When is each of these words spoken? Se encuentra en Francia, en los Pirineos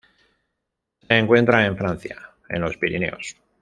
Se 1.07 1.15
encuentra 1.15 1.63
en 1.63 1.77
Francia, 1.77 2.17
en 2.49 2.61
los 2.61 2.75
Pirineos 2.77 3.37